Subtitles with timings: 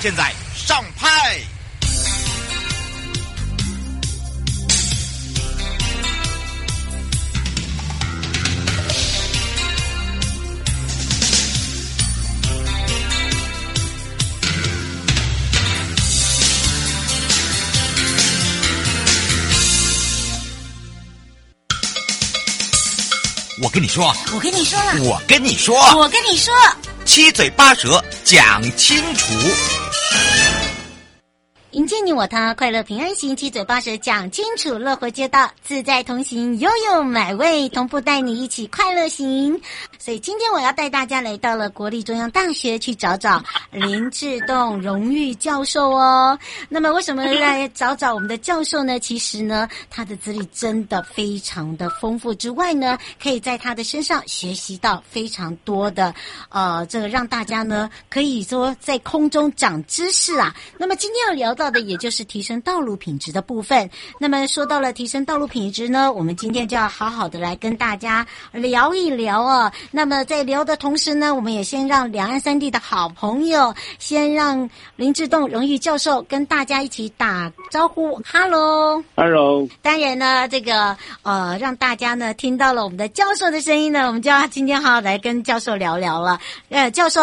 [0.00, 1.40] 现在上拍。
[23.62, 26.52] 我跟你说，我跟你说了，我跟你说，我跟你说，
[27.14, 29.34] 七嘴八舌讲清楚。
[31.72, 39.60] 迎接你我他，快乐平安行，七嘴八舌讲清楚，乐活街道自在同行，悠悠美味同步带你一起快乐行。
[40.02, 46.36] 所以今天我要带大家来到了国立中央大学去找找林志栋荣誉教授哦。
[46.68, 48.98] 那么为什么来找找我们的教授呢？
[48.98, 56.12] 其实呢，他的资历真的非常的丰富，之外呢，可以在他的身上学习到非常多的
[56.48, 60.52] 呃，这个让大家呢可以说在空中长知识啊。
[60.78, 61.70] 那么今天要聊到。
[61.70, 63.88] 的也就是提升道路品质的部分。
[64.18, 69.72] 那么说到了提升道路品质呢，我们今天就要好好的来跟大家聊一聊哦。
[69.94, 78.18] 那么在聊的同时呢，我们也先让两岸三地的好朋友，先让林志栋荣誉教授跟大家一起打招呼。
[78.24, 79.68] Hello，Hello。
[79.82, 86.40] 当然呢，这个呃，让大家呢听到了我们的教授的声音呢，我们就要今天好好来跟教授聊聊了。
[86.70, 87.20] 呃，教授。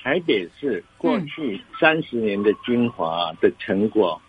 [0.00, 4.22] 台北市过去三十年的精华的成果，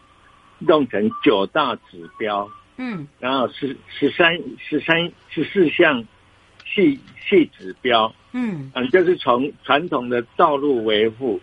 [0.57, 6.03] 弄成九大指标，嗯，然后十十三十三十四项
[6.73, 11.39] 细细指标，嗯，嗯，就是从传统的道路维护，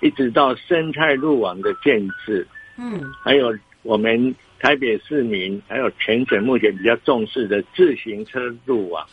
[0.00, 2.44] 一直到生态路网的建设，
[2.78, 9.06] 嗯，还有我们台北市民，还有全省目前比较重视的自行车路网、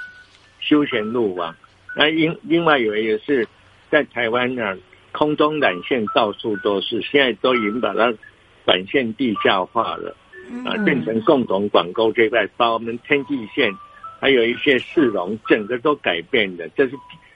[0.59, 1.55] 休闲路网，
[1.95, 3.47] 那另另外有一个是。
[3.89, 4.77] 在台湾呢，
[5.13, 8.13] 空中缆线到处都是，现在都已经把它
[8.65, 10.13] 管线地下化了，
[10.65, 13.71] 啊，变成共同管沟这块，把我们天际线
[14.19, 16.95] 还有一些市容，整个都改变的，这是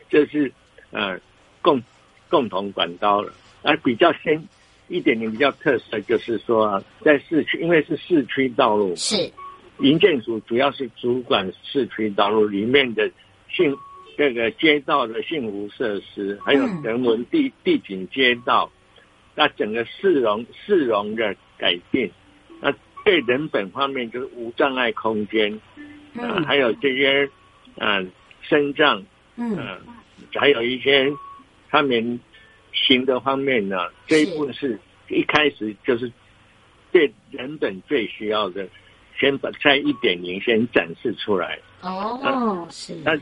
[0.10, 0.52] 这是
[0.92, 1.20] 呃
[1.62, 1.82] 共
[2.30, 3.34] 共同管道了。
[3.62, 4.42] 而比较先
[4.88, 9.32] 一点点比较特色就是说啊，在市区，因为是市区道路，是
[9.80, 13.10] 营建署主要是主管市区道路里面的
[13.50, 13.76] 幸。
[14.18, 18.70] 这个街道的幸福设施，还有人文地地景街道，
[19.34, 22.12] 那整个市容市容的改变，
[22.60, 22.72] 那
[23.06, 25.60] 对人本方面就是无障碍空间，
[26.14, 27.30] 嗯，还有这些
[27.78, 28.04] 啊，
[28.42, 29.04] 肾脏，
[29.36, 29.58] 嗯，
[30.34, 31.12] 还有一些
[31.70, 32.20] 他们
[32.74, 34.80] 行的方面呢，这一部分是
[35.10, 36.12] 一开始就是
[36.92, 38.68] 对人本最需要的，
[39.18, 41.60] 先把在一点零先展示出来。
[41.82, 43.18] 哦，是那。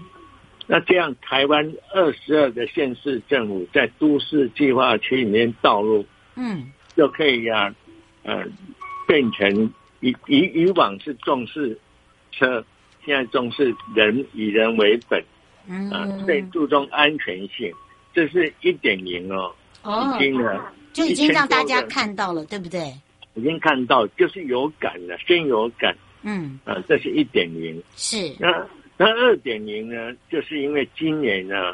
[0.71, 6.05] 那这样，台湾二十二个县市政府在都市计划区里面道路，
[6.35, 7.75] 嗯，就可以呀、啊，
[8.21, 8.45] 嗯、呃，
[9.07, 11.75] 变成以以以往是重视
[12.31, 12.63] 车，
[13.09, 15.19] 现在重视人，以人为本，
[15.67, 17.73] 嗯，啊，最注重安全性，
[18.13, 22.93] 这是一点零哦，哦，已经呢，就已经让大家看到了，对不对？
[23.33, 28.31] 已经看到，就是有感了，先有感，嗯，啊，这是一点零，是。
[28.39, 28.63] 那。
[29.01, 31.73] 那二点零呢，就是因为今年呢，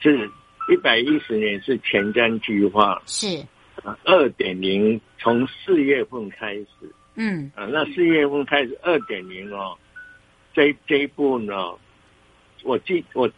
[0.00, 0.28] 就是
[0.68, 3.38] 一百一十年是前瞻计划，是。
[3.84, 6.68] 啊，二点零从四月份开始，
[7.14, 7.48] 嗯。
[7.54, 9.78] 啊，那四月份开始二点零哦，
[10.54, 11.54] 这这一步呢，
[12.62, 13.30] 我记我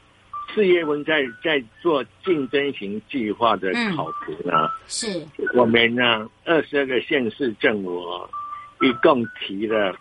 [0.54, 5.22] 四月份在在做竞争型计划的考核呢，是
[5.54, 8.02] 我们呢二十二个县市政府
[8.80, 9.96] 一共提了。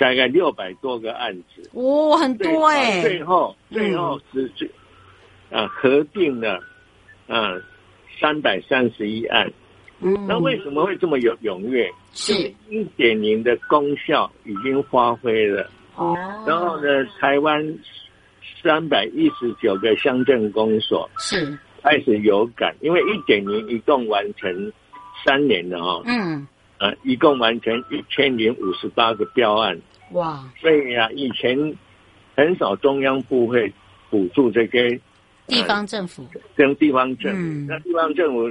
[0.00, 3.00] 大概六百多个案子，哦，很多哎。
[3.02, 4.66] 最后，最后是最，
[5.48, 6.56] 啊、呃，核定了，
[7.28, 7.62] 啊、呃，
[8.20, 9.48] 三百三十一案。
[10.00, 11.88] 嗯，那为什么会这么有踊跃？
[12.12, 12.32] 是
[12.68, 15.70] 一点零的功效已经发挥了。
[15.98, 16.16] 哦。
[16.46, 17.78] 然后呢，台湾
[18.62, 21.58] 三百一十九个乡镇公所是。
[21.80, 24.72] 开始有感，因为一点零一共完成
[25.24, 26.44] 三年了哦，嗯，
[26.76, 29.80] 啊，一共完成一千零五十八个标案，
[30.10, 31.56] 哇，所以啊，以前
[32.36, 33.72] 很少中央部会
[34.10, 35.00] 补助这些
[35.46, 38.50] 地方政府，跟地方政府，嗯、那地方政府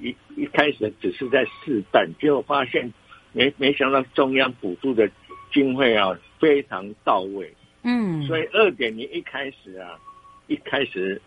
[0.00, 2.90] 一一开始只是在试办，结果发现
[3.32, 5.06] 没没想到中央补助的
[5.52, 7.52] 经费啊非常到位。
[7.82, 9.98] 嗯，所以二点零一开始啊，
[10.46, 11.20] 一开始，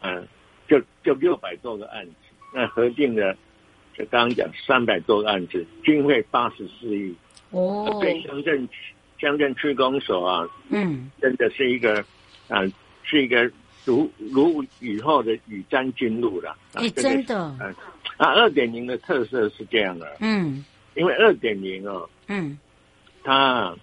[0.00, 0.22] 嗯、啊，
[0.66, 2.12] 就就六百多个案子，
[2.54, 3.36] 那核定的，
[3.92, 7.14] 就刚刚讲三百多个案子，经费八十四亿。
[7.50, 8.66] 哦，对乡镇
[9.18, 12.02] 乡镇区公所啊，嗯，真的是一个
[12.48, 12.64] 啊，
[13.02, 13.50] 是一个
[13.84, 16.56] 如如雨后的雨沾金露了。
[16.72, 17.54] 哎、欸，真的。
[17.60, 17.74] 嗯，
[18.16, 20.16] 啊，二点零的特色是这样的。
[20.20, 20.64] 嗯，
[20.94, 22.58] 因为二点零哦，嗯，
[23.24, 23.74] 它。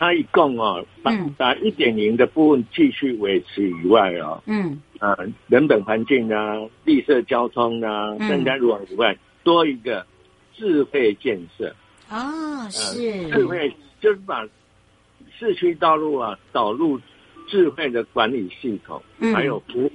[0.00, 5.18] 它一共哦，把把一点零的部分继续维持以外哦，嗯，啊，
[5.48, 6.54] 人本环境啊，
[6.84, 10.06] 绿色交通啊，生态路网以外，多一个
[10.54, 11.74] 智慧建设。
[12.08, 13.28] 啊，是。
[13.28, 14.46] 智慧，就是把
[15.36, 17.00] 市区道路啊导入
[17.48, 19.90] 智慧的管理系统，嗯，还有服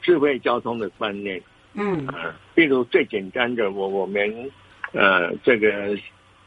[0.00, 1.38] 智慧交通的观念，
[1.74, 4.50] 嗯，啊，比如最简单的，我我们
[4.92, 5.94] 呃这个。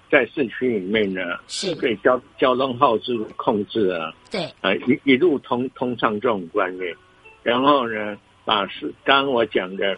[0.10, 1.74] 在市区里面呢，是。
[1.76, 4.46] 对交交通号志控制啊，对。
[4.62, 6.96] 啊一一路通通畅这种观念，
[7.42, 8.16] 然后呢，
[8.46, 9.98] 把是刚刚我讲的，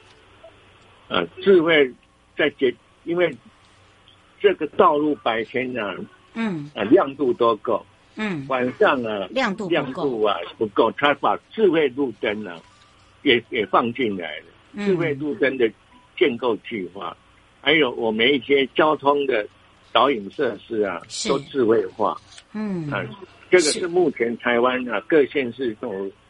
[1.09, 1.92] 啊智慧
[2.38, 2.74] 在节，
[3.04, 3.36] 因为
[4.39, 5.95] 这个道路白天呢，
[6.36, 6.71] 嗯。
[6.74, 8.45] 啊亮度都够，嗯。
[8.48, 12.62] 晚上啊亮度亮度啊不够，他把智慧路灯呢
[13.24, 15.69] 也也放进来了，智慧路灯的
[16.18, 17.15] 建构计划，
[17.62, 19.45] 还有我们一些交通的。
[19.97, 22.15] 导引设施啊，都智慧化。
[22.53, 23.03] 嗯啊，
[23.49, 25.89] 这个是目前台湾啊各县市都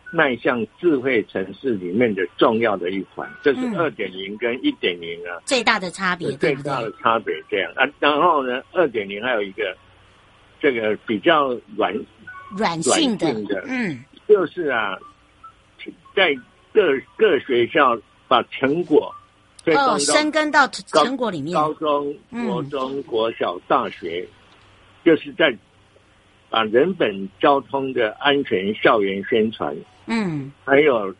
[0.09, 3.29] 迈向智慧城市里面的重要的一环。
[3.43, 7.83] 这是二点零跟一点零啊最大的差别，最大的差别这样啊。
[7.99, 9.75] 然后呢，二点零还有一个
[10.61, 11.93] 这个比较软
[12.51, 14.97] 软性的，的嗯，就是啊，
[16.15, 16.33] 在
[16.73, 17.99] 各各学校
[18.29, 19.13] 把成果。
[19.75, 22.15] 哦，深耕到成果里面，高中、
[22.45, 24.31] 国中、国小、大学，嗯、
[25.03, 25.55] 就是在
[26.49, 29.75] 把人本交通的安全校园宣传，
[30.05, 31.13] 嗯，还有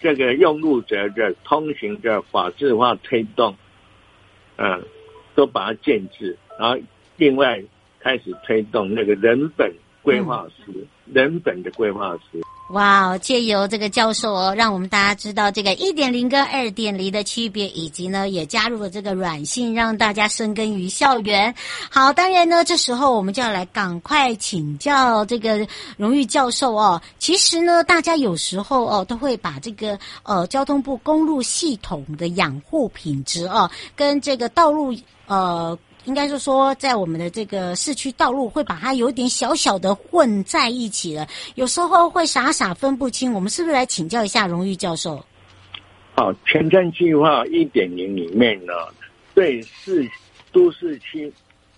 [0.00, 3.56] 这个用路者的通行的法制化推动，
[4.56, 4.80] 嗯、啊，
[5.34, 6.78] 都把它建制，然后
[7.16, 7.62] 另外
[7.98, 12.40] 开始推动那个人本规划师，嗯、人本的规划师。
[12.70, 21.52] 哇哦，借由这个教授哦，让我们大家知道这个一点零跟二点零的区别，以及呢也加入了这个软性，让大家深耕于校园。
[21.90, 25.66] 好，当然呢，这时候我们就要来赶快请教这个
[25.96, 27.02] 荣誉教授哦。
[27.18, 34.94] 其实呢，大家有时候哦都会把这个呃交通部公路系统的养护品质哦，跟这个道路
[35.26, 35.76] 呃。
[36.06, 41.26] 应该是说，在我们的这个市区道路，会把它有点小小的混在一起了，
[41.56, 43.32] 有时候会傻傻分不清。
[43.32, 45.22] 我们是不是来请教一下荣誉教授？
[46.14, 48.72] 好，前瞻计划一点零里面呢，
[49.34, 50.08] 对市
[50.52, 51.30] 都市区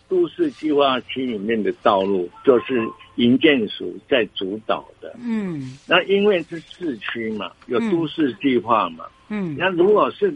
[0.08, 5.14] 都市计划区里面的道路，就是营建署在主导的。
[5.20, 9.04] 嗯，那因为是市区嘛，有都市计划嘛。
[9.28, 10.32] 嗯，那如果是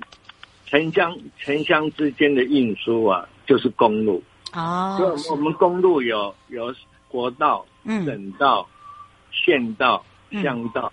[0.66, 3.28] 城乡城乡之间的运输啊。
[3.46, 4.22] 就是公路
[4.52, 6.74] 哦，所以我们公路有有
[7.08, 8.66] 国道、嗯、省道、
[9.30, 10.04] 县道、
[10.42, 10.92] 乡道。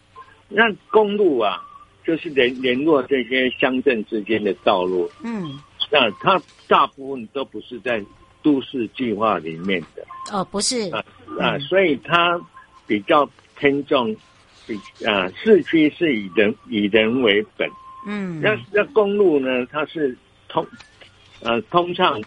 [0.50, 1.62] 嗯、那公路啊，
[2.06, 5.10] 就是联联络这些乡镇之间的道路。
[5.24, 5.60] 嗯，
[5.92, 8.04] 那它大部分都不是在
[8.42, 10.06] 都市计划里面的。
[10.32, 11.04] 哦，不是啊
[11.40, 12.40] 啊，所以它
[12.86, 14.16] 比较偏重
[14.68, 17.70] 比啊，市区是以人以人为本。
[18.06, 20.16] 嗯，那那公路呢，它是
[20.50, 20.68] 通
[21.42, 22.22] 呃通畅。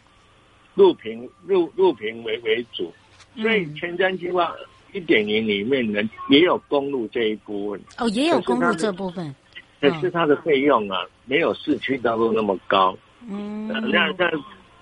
[0.76, 2.92] 路平路路平为为主，
[3.35, 4.54] 所以前瞻计划
[4.92, 7.80] 一点零里面呢也有公路这一部分。
[7.99, 9.35] 哦，也有公路这部分，
[9.80, 14.30] 可是它的费用啊没有市区道路那么高，嗯，那那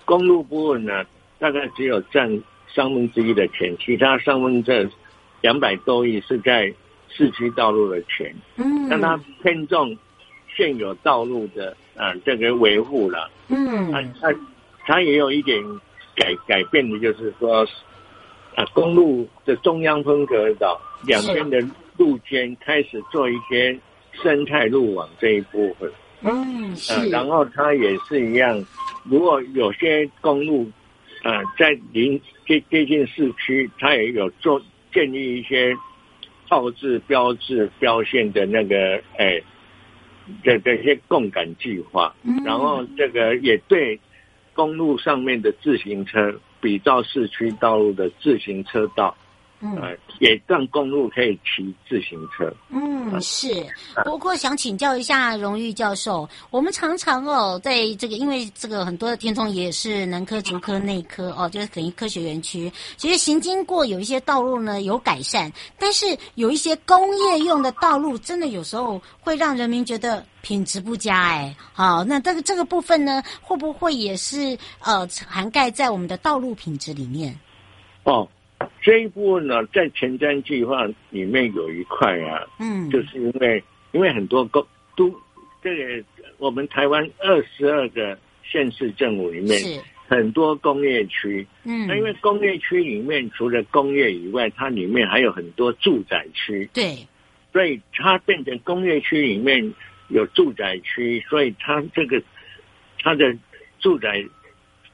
[0.04, 1.04] 公路部分呢
[1.38, 2.28] 大概只有占
[2.74, 4.90] 三分之一的钱，其他三分之
[5.42, 6.74] 两百多亿是在
[7.08, 9.96] 市区道路的钱，嗯，那它偏重
[10.56, 14.36] 现有道路的啊这个维护了，嗯，它它。
[14.84, 15.62] 它也有一点
[16.14, 17.66] 改改变的，就是说，
[18.54, 21.60] 啊，公路的中央分隔岛两边的
[21.96, 23.78] 路肩开始做一些
[24.22, 25.90] 生态路网这一部分。
[26.22, 26.92] 嗯，是。
[26.92, 28.64] 啊，然后它也是一样，
[29.04, 30.70] 如果有些公路
[31.22, 34.60] 啊在临接接近市区，它也有做
[34.92, 35.74] 建立一些
[36.48, 39.40] 号志标志标线的那个哎，
[40.42, 42.14] 这这些共感计划，
[42.44, 43.98] 然后这个也对
[44.54, 49.16] 公路上面的自行车比照市区道路的自行车道。
[49.64, 49.80] 嗯，
[50.20, 52.52] 也让公路可以骑自行车。
[52.68, 53.48] 嗯，是。
[54.04, 66.04] 不过想请教一下荣誉教授，我们常常哦，在这个因为这个很多的听众也是南科、竹科、内科哦，就是等于科学园区，其实行经过有一些道路呢有改善，但是
[66.34, 71.22] 有一些工业用的道路，真的有时候会让人民觉得品质不佳。
[71.22, 77.34] 哎，好，那这个这个部分呢，会不会也是呃涵盖在我们的道路品质里面？
[78.02, 78.28] 哦。
[78.84, 84.62] 这一部分呢，在前瞻计划里面有一块啊，嗯，就是因为因为很多工
[84.94, 85.10] 都
[85.62, 86.04] 这个
[86.36, 89.80] 我们台湾二十二个县市政府里面，是。
[90.06, 96.94] 很多工业区，嗯，那因为工业区里面除了工业以外，它里面还有很多住宅区，对，
[97.54, 99.72] 所以它变成工业区里面
[100.08, 102.22] 有住宅区，所以它这个
[103.02, 103.34] 它的
[103.80, 104.22] 住宅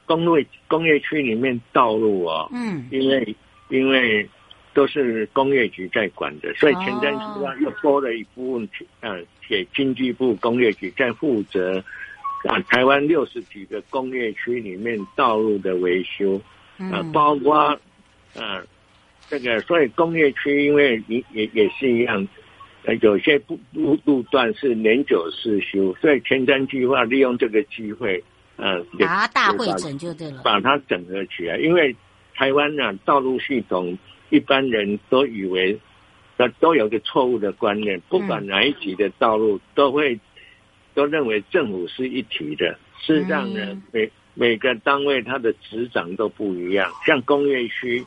[0.05, 3.35] 工业工业区里面道路啊，嗯，因为。
[3.71, 4.27] 因为
[4.73, 11.83] 都是工业局在管的，所以前瞻计划又多了一部分，呃，给经济部工业局在负责
[12.47, 16.39] 啊，台湾六十几个工业区里面道路的维修，
[16.91, 17.57] 啊，包括
[18.35, 18.61] 啊，
[19.29, 22.27] 这个所以工业区因为你也也是一样，
[22.83, 28.21] 呃，有些不路路段是年久失修，所以前瞻计划利用这个机会，
[28.57, 31.95] 呃，把它大会整就对了，把它整合起来，因为。
[32.41, 33.95] 台湾呢，道路系统
[34.31, 35.77] 一般人都以为，
[36.37, 40.19] 那，都有个错误的观念，不管哪一级的道路，都会
[40.95, 42.79] 都认为政府是一体的。
[42.99, 46.91] 事实上呢，每每个单位它的执掌都不一样。
[47.05, 48.03] 像工业区、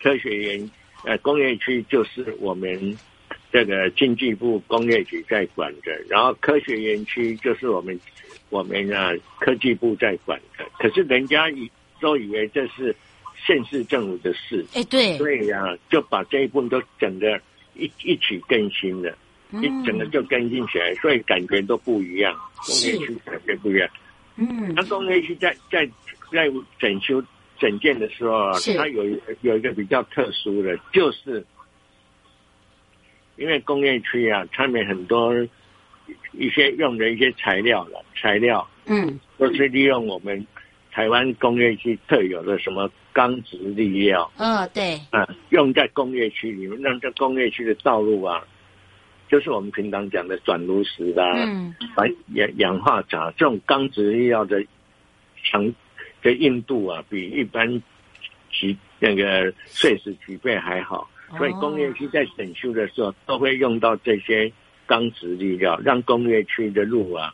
[0.00, 0.70] 科学园，
[1.04, 2.96] 呃，工业区就是我们
[3.50, 7.98] 这个经济部工业局在管的，然后科学园区就是我们
[8.50, 10.64] 我们啊科技部在管的。
[10.78, 11.68] 可是人家以
[12.00, 12.94] 都以为这是。
[13.46, 17.38] 县市政府的事，哎，对，所以啊，就把这一部分都整个
[17.74, 19.14] 一一起更新了，
[19.52, 22.34] 一整个就更新起来，所以感觉都不一样。
[22.64, 23.88] 工业区感觉不一样，
[24.36, 25.86] 嗯，那工业区在在
[26.32, 27.22] 在整修
[27.58, 29.04] 整建的时候啊，它有
[29.42, 31.44] 有一个比较特殊的，就是
[33.36, 35.34] 因为工业区啊，上面很多
[36.32, 40.46] 一些用的一些材料了，材料，嗯，都是利用我们。
[40.90, 44.30] 台湾工业区特有的什么钢直粒料？
[44.36, 48.44] 嗯、哦，对，啊，用在工业区里面，让这工业区的道路啊，
[49.30, 51.74] 就是我们平常讲的转炉石啦，嗯，
[52.34, 54.62] 氧氧化鍺这种钢质粒料的
[55.44, 55.72] 强
[56.22, 57.80] 的硬度啊，比一般
[58.52, 64.52] 几那个碎石曲贝还好，所以工业区在整修的时候都会用到这些
[64.86, 67.32] 钢直粒料，让工业区的路啊。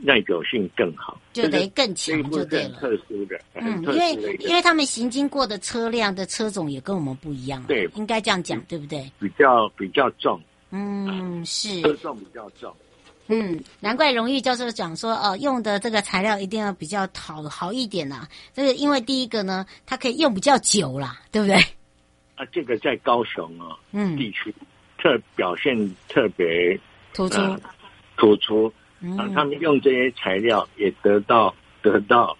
[0.00, 2.78] 耐久性更好，就等于更强，就对了。
[2.80, 9.10] 特殊的，嗯，因为因为他们行经过的车辆的车种也跟我们不一样，对，应该这样讲，对不对？
[9.18, 12.74] 比较比较重，嗯，是车重比较重，
[13.28, 18.26] 嗯，难怪荣誉教授讲说，哦，用的这个材料一定要比较好好一点呐。
[18.54, 21.56] 这个因为第一个呢，它可以用比较久啦，对不对？
[22.34, 24.54] 啊，这个在高雄啊，嗯，地区
[24.98, 25.76] 特表现
[26.08, 26.78] 特别
[27.12, 27.40] 突出，
[28.16, 28.72] 突出。
[29.18, 32.36] 啊，他们用这些材料也得到得到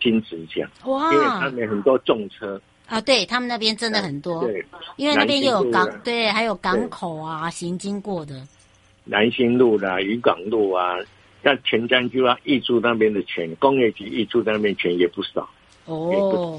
[0.00, 1.12] 金质奖哇！
[1.12, 2.60] 因为他们很多重车。
[2.86, 4.64] 啊，对他们那边真的很多，对，
[4.96, 8.42] 因为那边又有港，对，还有港口啊，行经过的。
[9.04, 10.96] 南新路啦、渔港路啊，
[11.44, 15.46] 像前瞻计划挹注那边的钱，工业局挹注那边钱也不少。
[15.84, 16.58] 哦，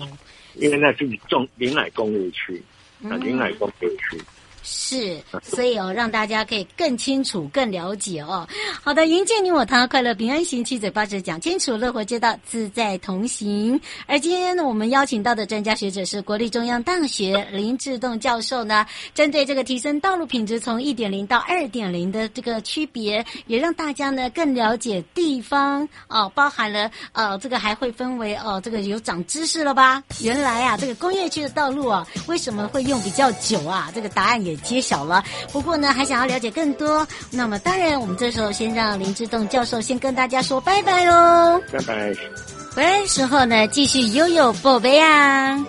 [0.54, 2.62] 因为那是重临海工业区
[3.04, 4.22] 啊，临海工业区。
[4.64, 8.48] 是，所以哦，让大家可以更清楚、更了解哦。
[8.84, 13.80] 好的，迎接你我他，快乐平安行，七嘴八舌讲清楚，乐活街道自在同行。
[14.06, 18.86] 而今天呢，我们邀请到的专家学者是国立中央大学林志栋教授呢，
[19.16, 30.04] 针对这个提升道路品质从一点零到二点零的这个区别，也让大家呢更了解地方哦，包含了呃，这个还会分为哦，这个有长知识了吧？
[30.22, 33.92] 原来啊，这个工业区的道路啊，为什么会用比较久啊？
[33.96, 34.49] 这个答案也。
[34.50, 42.14] 也揭晓了，不过呢，还想要了解更多，那么当然，我们这时候先让林志栋教授先跟大家说拜拜喽，拜拜。
[42.76, 45.60] 回来时候呢，继续悠悠宝贝啊。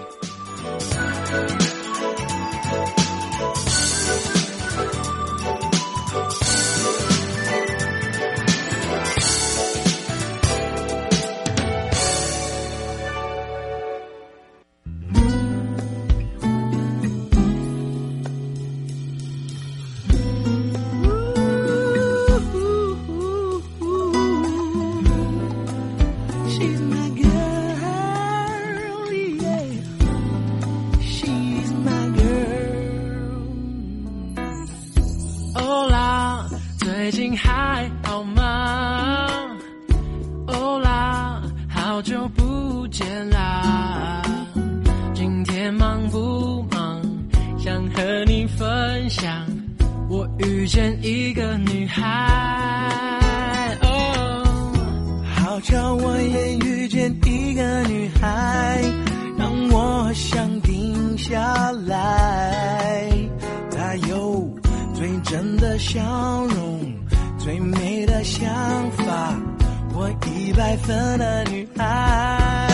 [70.90, 72.66] 分的女孩。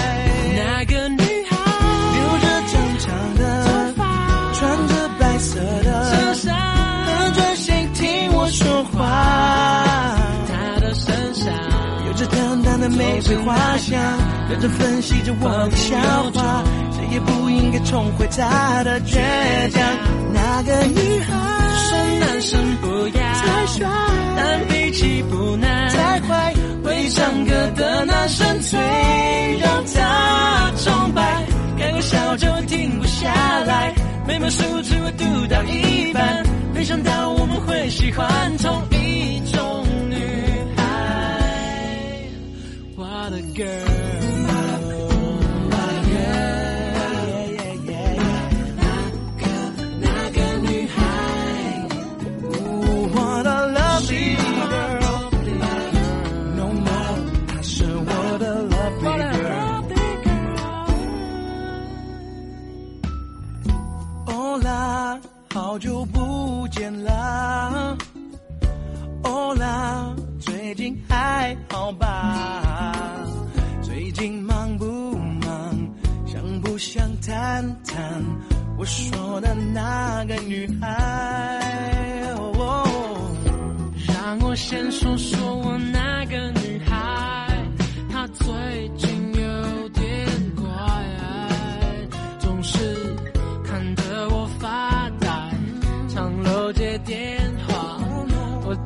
[0.57, 1.57] 那个女孩
[2.15, 3.69] 留着长长的头
[3.99, 4.03] 发，
[4.55, 6.57] 穿着白色的衬衫，
[7.05, 10.17] 很专心听我说话。
[10.49, 11.53] 她的身上
[12.07, 14.01] 有着淡淡的玫瑰花香，
[14.49, 15.99] 认真分析着我的笑
[16.33, 19.21] 话，谁也不应该重回她的倔
[19.71, 19.83] 强。
[20.33, 21.66] 那个女孩。
[22.19, 23.89] 男生不要太帅，
[24.37, 28.79] 但脾气不难太坏，会唱歌的男生最
[29.59, 31.45] 让他崇拜，
[31.79, 33.33] 开个笑就停不下
[33.65, 33.95] 来，
[34.27, 38.27] 每本书只我读到一半，没想到我们会喜欢
[38.59, 40.17] 同一种女
[40.77, 40.83] 孩。
[42.97, 44.26] What a girl。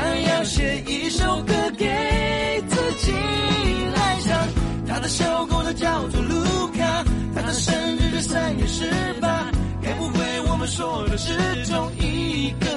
[0.00, 3.12] 想要写一首歌给自己
[3.94, 4.48] 来唱。
[4.88, 9.44] 他的小狗他叫做卢卡，他的生日是三月十八，
[9.82, 11.36] 该不会我们说的是
[11.70, 12.69] 同一个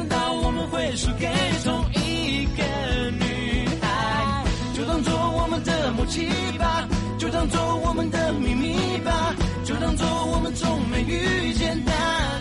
[0.00, 1.28] 想到我们会输给
[1.62, 2.64] 同一个
[3.10, 4.42] 女孩。
[4.72, 6.26] 就当做我们的默契
[6.58, 11.92] 吧，就当做我们的秘密吧，就当做我们从没遇见那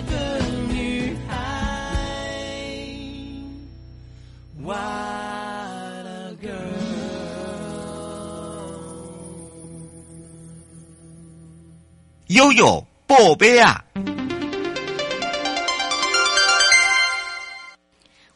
[0.10, 0.40] 个
[0.72, 1.36] 女孩。
[4.64, 4.78] 哇。
[12.28, 13.84] 悠悠，宝贝啊！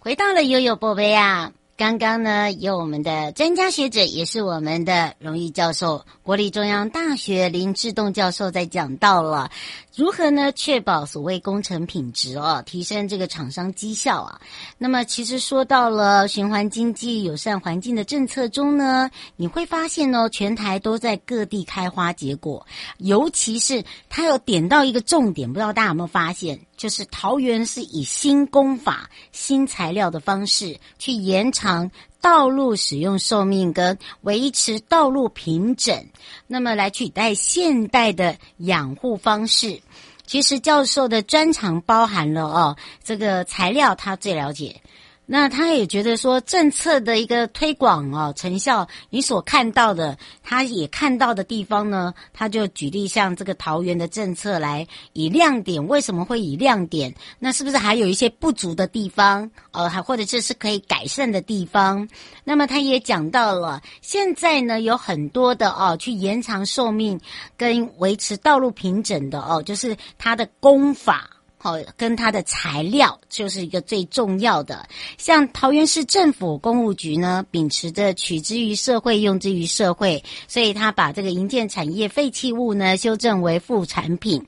[0.04, 1.54] 回到了悠悠宝贝啊！
[1.78, 9.50] 刚刚呢，有我们的专家学者，也是我们的荣誉教授，国立中央大学林志栋教授在讲到了。
[9.96, 10.52] 如何呢？
[10.54, 14.42] 确保所谓工程品质哦，提升这个厂商绩效啊。
[14.80, 22.66] 那么，其实说到了循环经济、友善环境的政策中呢，你会发现哦，全台都在各地开花结果。
[22.98, 31.92] 尤其是他有点到一个重点，不知道大家有没有发现，就是桃园是以新工法、新材料的方式去延长。
[32.24, 36.08] 道路使用寿命跟维持道路平整，
[36.48, 39.82] 那么来取代现代的养护方式。
[40.26, 44.82] 其实教授的专长包含了哦，这个材料他最了解，
[45.26, 57.16] 那他也觉得说，政策的一个推广哦，成效，你所看到的，他也看到的地方呢，他就举例像这个桃园的政策来以亮点，为什么会以亮点？
[57.40, 59.50] 那是不是还有一些不足的地方？
[59.72, 62.08] 呃，还或者这是可以改善的地方？
[62.44, 67.18] 那么他也讲到了，现在呢有很多的哦，去延长寿命
[67.56, 71.30] 跟维持道路平整的哦，就是它的功法。
[71.64, 74.86] 好，跟它的材料就是一个最重要的。
[75.18, 84.46] 像桃园市政府公务局呢，秉持着取之于社会，用之于社会，所以他把这个营建产业废弃物呢修正为副产品，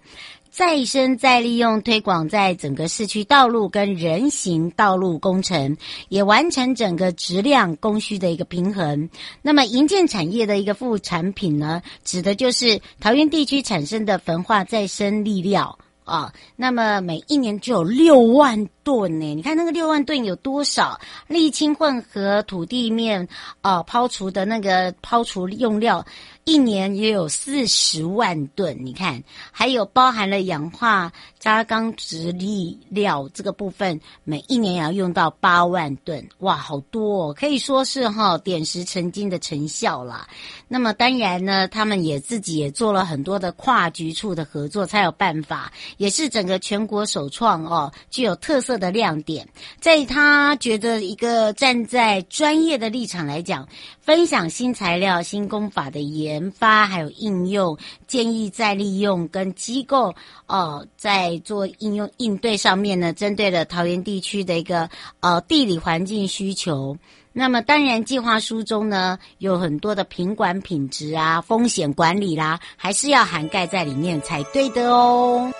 [0.51, 5.77] 再生再利用推广在整个市区道路跟人行道路工程，
[6.09, 9.09] 也完成整个质量供需的一个平衡。
[9.41, 15.79] 那么营建产业的一个副产品呢，指的就是桃园地区产生的焚化再生粒料。
[16.05, 20.99] 啊，那么每一年就有六万吨呢，你看那个六万吨有多少？
[21.27, 23.27] 沥青混合土地面
[23.61, 26.05] 啊，抛除的那个抛除用料。
[26.45, 40.27] 一年也有四十万吨，你看，还有包含了氧化加钢质粒料这个部分，每一年也要用到八万吨，哇，好多哦，可以说是哈点石成金的成效啦。
[40.67, 49.49] 那么当然呢，他们也自己也做了很多的跨局处的合作，才有办法，也是整个全国首创哦，具有特色的亮点。
[49.79, 53.67] 在他觉得一个站在专业的立场来讲，
[53.99, 56.34] 分享新材料、新工法的研。
[56.35, 60.13] 研发还有应用，建议再利用跟机构
[60.47, 64.89] 哦，在做应用应对上面呢，针对了桃园地区的一个
[65.21, 66.97] 呃地理环境需求。
[67.31, 75.51] 那么当然，计划书中呢有很多的品管品质啊、风险管理啦，还是要涵盖在里面才对的哦。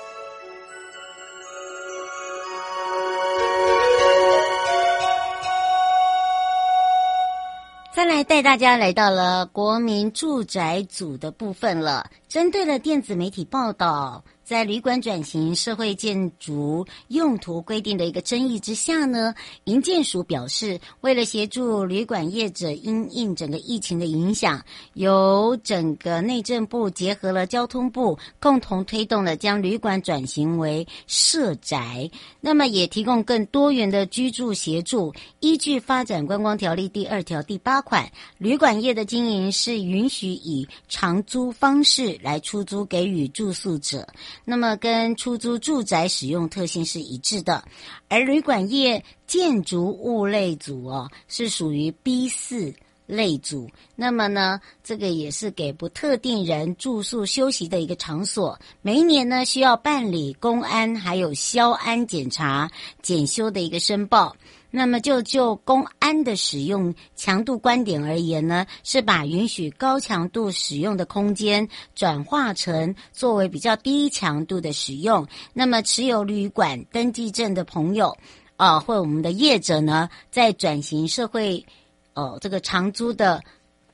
[7.95, 14.21] 再来带大家来到了国民住宅组的部分了，针对了电子媒体报道。
[14.45, 35.12] 在旅馆转型社会建筑用途规定的一个争议之下呢，营建署表示，为了协助旅馆业者因应整个疫情的影响，由整个内政部结合了交通部，共同推动了将旅馆转型为社宅，那么也提供更多元的居住协助。
[35.39, 44.08] 依据发展观光条例第二条第八款，旅馆业的经营是允许以长租方式来出租给予住宿者。
[44.45, 47.65] 那么跟出租住宅使用特性是一致的，
[48.08, 52.73] 而旅馆业建筑物类组哦，是属于 B 四
[53.08, 53.69] 类组。
[53.95, 64.36] 那么呢，这个也是给不特定人住宿休息的一个场所，每一年呢需要办理公安还有消安检查检修的一个申报。
[64.78, 75.26] 那么就就公安的使用强度观点而言呢，是把允许高强度使用的空间转化成作为比较低强度的使用。
[75.54, 78.18] 那么持有旅馆登记证的朋友，
[78.58, 81.66] 啊、或我们的业者呢，在转型社会，
[82.14, 83.42] 哦，这个长租的。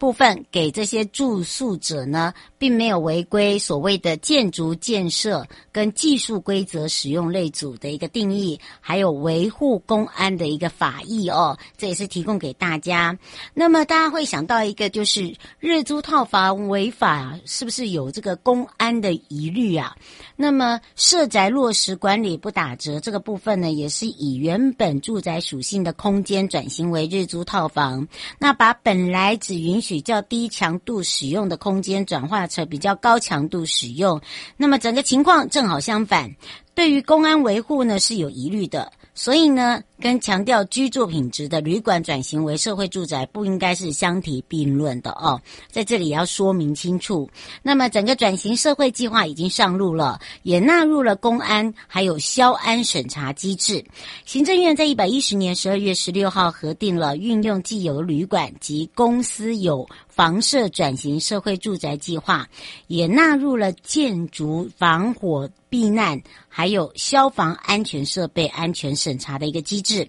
[0.02, 13.16] 部分给这些住宿者呢，并没有违规所谓的建筑建设跟技术规则使用类组的一个定义，还有维护公安的一个法益哦，这也是提供给大家。
[13.54, 19.96] 那么大家会想到一个，就是日租套房违法是不是有这个公安的疑虑啊？
[20.36, 28.08] 那么社宅落实管理不打折这个部分呢，也是以原本住宅属性的空间转型为日租套房，
[28.40, 34.22] 那把本来只允许比较低强度使用的空间转化成比较高强度使用，
[34.56, 36.34] 那么整个情况正好相反，
[36.74, 38.90] 对于公安维护呢是有疑虑的。
[39.14, 45.40] 所以呢，跟强调居住品质的旅馆转型为社会住宅，不应该是相提并论的哦。
[45.70, 47.30] 在这里要说明清楚。
[47.62, 53.84] 那么，整个转型社会计划已经上路了，也纳入了公安还有消安审查机制。
[54.26, 59.88] 行政院在一百一十年十二月十六号核定了运用既有旅馆及公司有
[60.22, 62.48] 房舍转型社会住宅计划，
[62.86, 70.08] 也纳入了建筑防火避难，还有消防安全设备安全审查的一个机制。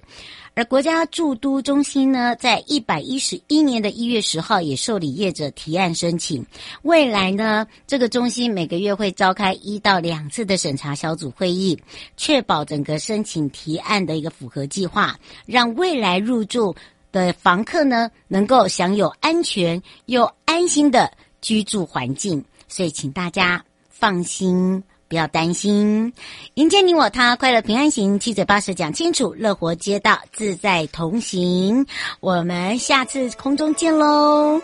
[0.52, 6.44] 而国家住都中心呢，在一百一十一年的一月十号也受理业者提案申请。
[6.82, 11.80] 未来呢，这个中心每个月会召开一到两次的审查小组会议，
[12.18, 16.76] 确保整个申请提案的一个符合计划，让未来入住
[17.12, 26.12] 的房客呢能够享有安全又安心的居住环境所以请大家放心不要担心。
[26.54, 31.86] 迎接你我他快乐平安行七嘴八舌讲清楚乐活街道自在同行。
[32.20, 34.60] 我们下次空中见喽。